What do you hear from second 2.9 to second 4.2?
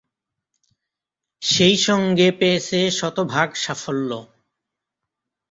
শতভাগ সাফল্য।